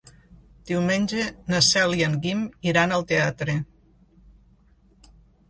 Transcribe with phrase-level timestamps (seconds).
[0.69, 2.41] Diumenge na Cel i en Guim
[2.73, 3.57] iran al teatre.